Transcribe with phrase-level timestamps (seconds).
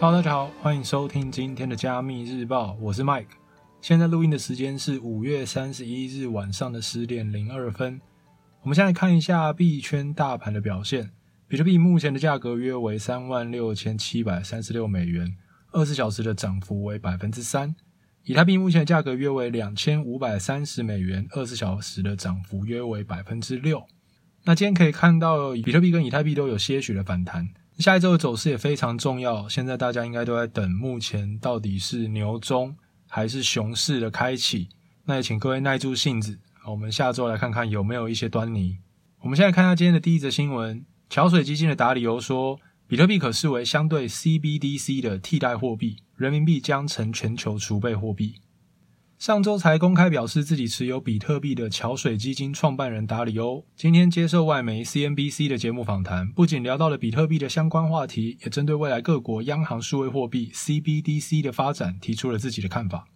[0.00, 3.26] Hello，大家好，欢迎收听今天的加密日报，我是 Mike。
[3.80, 8.00] 现在录音的时间是五月三十一日晚上的十点零二分。
[8.62, 11.10] 我们先来看一下币圈大盘的表现。
[11.48, 15.36] 比特币目前的价格约为三万六千七百三十六美元，
[15.72, 17.74] 二十小时的涨幅为百分之三。
[18.22, 23.84] 以太币目前的价格约为两千五百三十美元，二十小时的涨幅约为百分之六。
[24.44, 27.48] 那今天可以看到，比特币跟以太币都有些许的反弹。
[27.78, 32.76] 下一周的走势也非常重要，现在大家应该都在等，目前到底是牛中
[33.08, 34.68] 还是熊市的开启？
[35.04, 38.78] 那也请各位耐住性子，我们下周来看看有没有一些端倪。
[39.20, 48.34] 我们现在看一下今天的第一则新闻：桥水基金的打理由说，比特币可视为相对 CBDC 的替代货币，人民币将成全球储备货币。
[49.18, 63.08] 上周才公开表示自己持有比特币的桥水基金创办人达里欧，今天接受外媒 CNBC 的节目访谈，不仅聊到了比特币的相关话题，也针对未来各国央行数位货币 CBDC 的发展提出了自己的看法。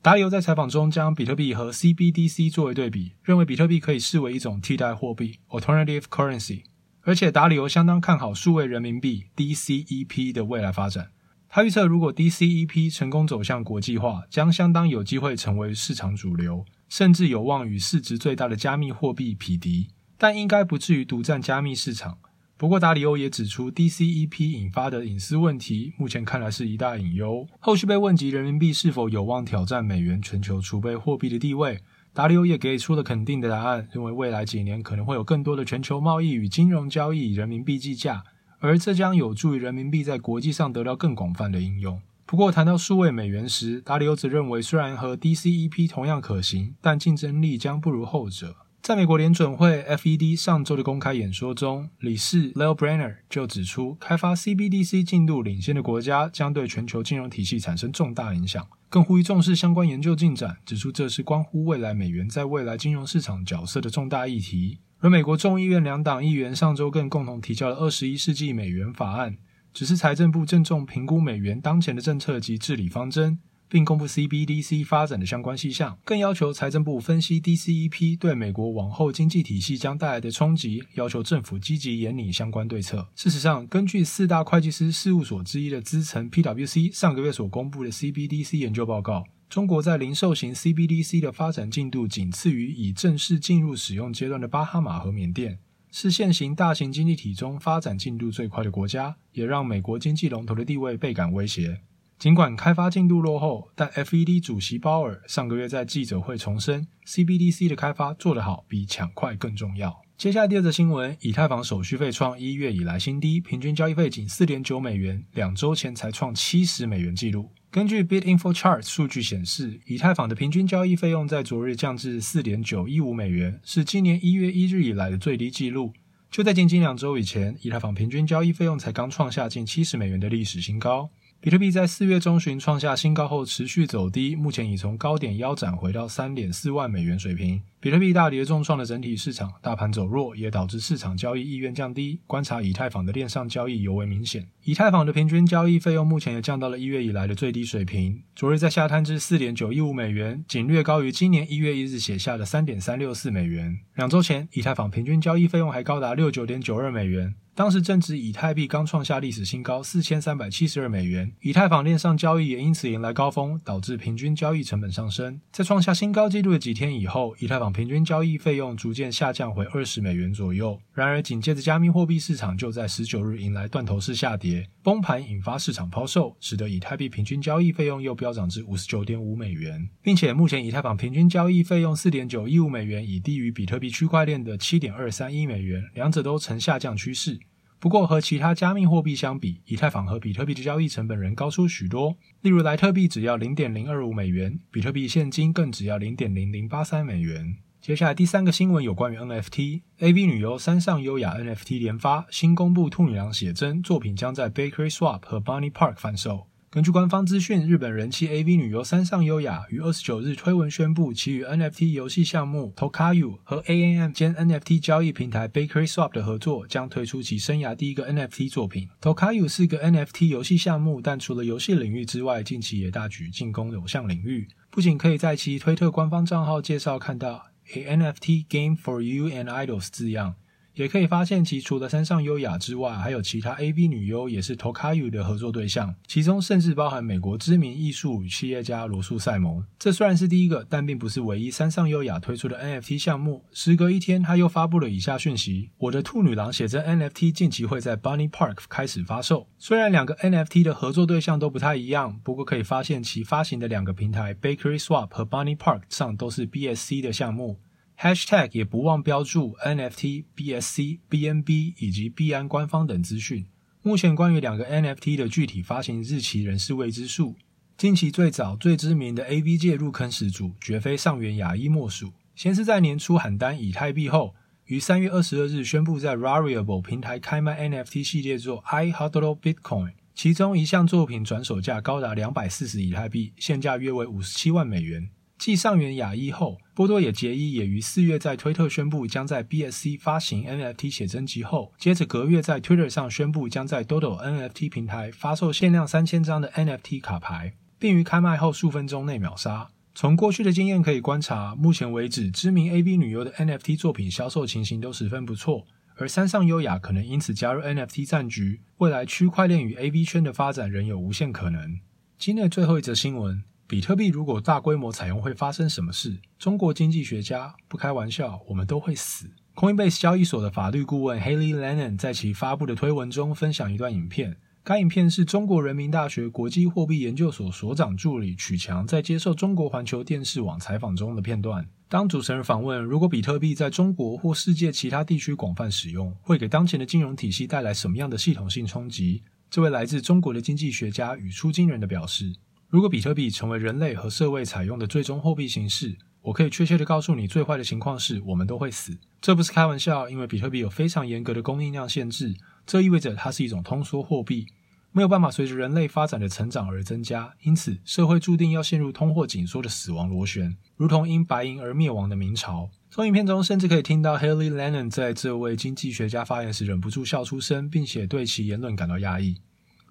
[0.00, 6.62] 达里欧在采访中将比特币和 CBDC 作为对比，认为比特币可以视为一种替代货币 （Alternative Currency），
[7.02, 11.10] 而且达里欧相当看好数位人民币 （DCEP） 的未来发展。
[11.56, 19.86] 他预测，如果 DCEP 成功走向国际化，将相当有机会成为市场主流，甚至有望与市值最大的加密货币匹敌，
[20.18, 22.18] 但应该不至于独占加密市场。
[22.56, 27.46] 不过，达里欧也指出，DCEP 引发的隐私问题，目前看来是一大隐忧。
[27.60, 31.78] 后续被问及人民币是否有望挑战美元全球储备货币的地位，
[32.12, 38.24] 达里欧也给出了肯定的答案，认为未来几年可能会有更多的全球贸易与金融交易以人民币计价。
[38.64, 42.00] 而这将有助于人民币在国际上得到更广泛的应用。
[42.24, 48.56] 不过，谈到数位美元时，达里欧则认为，虽然和 DCEP 同样可行，但竞争力将不如后者。
[48.84, 64.80] 在美国联准会 FED 上周的公开演说中，理事 l e l Brainer 就指出，开发 CBDC 进度领先的国家将对全球金融体系产生重大影响，更呼吁重视相关研究进展，指出这是关乎未来美元在未来金融市场角色的重大议题。
[64.98, 69.38] 而美国众议院两党议员上周更共同提交了二十一世纪美元法案，
[69.72, 73.38] 指示财政部郑重评估美元当前的政策及治理方针，
[73.68, 83.08] 并公布 CBDC 发展的相关细项，更要求财政部分析 DCEP 对美国往后经济体系将带来的冲击，要求政府积极研拟相关对策。
[83.14, 89.24] 事实上，根据四大会计师事务所之一的资诚 PwC 上个月所公布的 CBDC 研究报告。
[89.50, 95.58] 中国在零售型 CBDC 的发展进度仅次于已正式进入使用阶段的巴哈马和缅甸，
[95.92, 101.82] 是现行大型经济体中发展进度最快的国家，也让美国经济龙头的地位倍感威胁。
[102.18, 110.00] 尽管开发进度落后，但 FED 主席鲍尔上个月在记者会重申，CBDC 的开发做得好比抢快更重要。
[110.16, 117.50] 接下来第二则新闻，以太坊手续费创一月以来新低，平均交易费仅四点九美元，两周前才创七十美元纪录。
[117.70, 125.92] 根据 BitInfoCharts 数据显示，以太坊的平均交易费用在昨日降至四点九一五美元，是今年一月一日以来的最低纪录。
[126.30, 131.10] 就在仅仅两周以前，以太坊平均交易费用才刚创下近七十美元的历史新高。
[131.44, 137.60] 比特币在四月中旬创下新高后持续走低，目前已从高点腰斩回到三点四万美元水平。
[137.84, 142.18] 比特币大跌重创了整体市场，大盘走弱也导致市场交易意愿降低。
[142.26, 153.78] 观察以太坊的链上交易尤为明显，以太坊的平均交易费用目前也降到了一月以来的最低水平，昨日在下探至四点九一五美元，仅略高于今年一月一日写下的三点三六四美元。
[153.96, 157.34] 两周前，以太坊平均交易费用还高达六九点九二美元。
[157.56, 165.40] 当时正值以太币刚创下历史新高四千三百七十二美元，以太坊链上交易也因此迎来高峰，导致平均交易成本上升。
[165.52, 170.80] 在创下新高纪录的几天以后，以太坊平均交易费用逐渐下降回二十美元左右。
[170.94, 187.40] 然而，紧接着加密货币市场就在十九日迎来断头式下跌，崩盘引发市场抛售，使得以太币平均交易费用又飙涨至五十九点五美元，并且目前以太坊平均交易费用四点九一五美元，已低于比特币区块链的七点二三一美元，两者都呈下降趋势。
[187.80, 192.16] 不过，和其他加密货币相比，以太坊和比特币的交易成本仍高出许多。
[192.40, 197.58] 例如，莱特币只要零点零二五美元，比特币现金更只要零点零零八三美元。
[197.84, 206.46] 接下来第三个新闻有关于 NFT，AV 女优山上优雅 NFT 连发，新公布兔女郎写真作品将在 Bakery Swap 和 Bunny Park 贩售。
[206.70, 218.88] 根据官方资讯，日本人气 AV 女优山上优雅于二十九日推文宣布，其与 NFT 游戏项目 Tokayu 和 AMM 兼 NFT 交易平台 Bakery Swap 的合作，将推出其生涯第一个 NFT 作品。
[219.02, 224.48] Tokayu 是个 NFT 游戏项目，但除了游戏领域之外，近期也大举进攻偶像领域。
[224.70, 230.36] 不仅可以在其推特官方账号介绍看到 A NFT Game for You and Idols 字样。
[230.74, 239.64] 也可以发现其除了山上优雅之外，还有其他 AV 女优也是 Tokayu 的合作对象，其中甚至包含美国知名艺术与企业家罗素赛蒙。
[239.78, 243.44] 这虽然是第一个，但并不是唯一山上优雅推出的 NFT 项目。
[243.52, 249.46] 时隔一天，他又发布了以下讯息：我的兔女郎写真 NFT 近期会在 Bunny Park 开始发售。
[249.58, 257.60] 虽然两个 NFT 的合作对象都不太一样，不过可以发现其发行的两个平台 Bakery Swap 和 Bunny Park 上都是 BSC 的项目。
[257.98, 263.46] Hashtag 也不忘标注 NFT、BSC、BNB 以及币安官方等资讯。
[263.82, 267.36] 目前关于两个 NFT 的具体发行日期仍是未知数。
[267.76, 272.12] 近期最早最知名的 AV 界入坑始祖，绝非上元雅一莫属。
[272.34, 274.34] 先是在年初喊单以太币后，
[274.66, 285.10] 于三月二十二日宣布在 Rariable 平台开卖 NFT 系列作 I HODL Bitcoin，其中一项作品转手价高达两百四十以太币，现价约为五十七万美元。
[285.44, 299.68] 继上原雅一后，波多野结衣也于四月在推特宣布将在 BSC 发行 NFT 写真集后，接着隔月在 Twitter 上宣布将在 Dodo NFT 平台发售限量三千张的 NFT 卡牌，并于开卖后数分钟内秒杀。
[299.94, 305.66] 从过去的经验可以观察，目前为止知名 AV 女优的 NFT 作品销售情形都十分不错，
[305.98, 311.80] 而山上优雅可能因此加入 NFT 战局，未来区块链与 AV 圈的发展仍有无限可能。
[312.16, 313.44] 今天的最后一则新闻。
[313.74, 316.20] 比特币如果大规模采用，会发生什么事？
[316.38, 319.28] 中国经济学家不开玩笑，我们都会死。
[319.56, 331.66] Coinbase 交易所的法律顾问 Haley Lennon 在其发布的推文中分享一段影片，该影片是中国人民大学国际货币研究所所长助理曲强在接受中国环球电视网采访中的片段。
[331.88, 339.24] 当主持人访问，如果比特币在中国或世界其他地区广泛使用，会给当前的金融体系带来什么样的系统性冲击？
[339.50, 342.32] 这位来自中国的经济学家语出惊人的表示。
[342.74, 348.98] 如果比特币成为人类和社会采用的最终货币形式，我可以确切地告诉你，最坏的情况是我们都会死。
[349.20, 352.34] 这不是开玩笑，因为比特币有非常严格的供应量限制，
[352.66, 354.48] 这意味着它是一种通缩货币，
[354.90, 362.68] 没有办法随着人类发展的成长而增加，因此社会注定要陷入通货紧缩的死亡螺旋，如同因白银而灭亡的明朝。
[362.90, 369.36] 从影片中甚至可以听到 Haley Lennon 在这位经济学家发言时忍不住笑出声，并且对其言论感到压抑。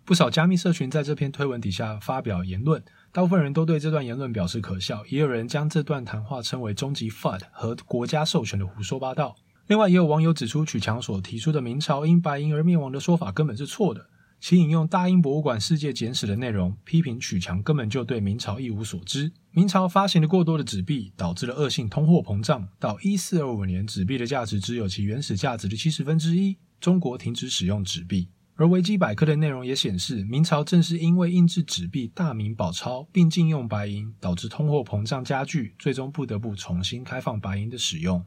[0.06, 2.84] 不少加密社群在这篇推文底下发表言论，
[3.14, 9.38] 大部分人都对这段言论表示可笑，也有人将这段谈话称为终极 FUD 和国家授权的胡说八道。
[9.68, 14.08] 另外，也有网友指出，曲强所提出的明朝因白银而灭亡的说法根本是错的，
[14.42, 19.32] 其引用大英博物馆世界简史的内容，批评曲强根本就对明朝一无所知。
[19.52, 28.28] 明朝发行了过多的纸币，导致了恶性通货膨胀，到一四二五年，纸币的价值只有其原始价值的七十分之一，中国停止使用纸币。
[28.56, 38.24] 而维基百科的内容也显示，明朝正是因为印制纸币大明宝钞，并禁用白银，导致通货膨胀加剧，最终不得不重新开放白银的使用。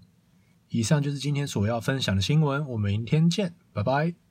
[0.69, 4.26] 以上就是今天所要分享的新闻，我们明天见，拜拜。